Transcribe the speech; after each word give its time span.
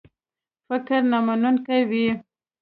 فکر 0.67 0.99
نامنونکی 1.11 1.79
وي. 1.89 2.07